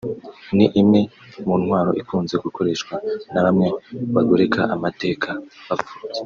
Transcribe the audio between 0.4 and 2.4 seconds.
ni imwe mu ntwaro ikunze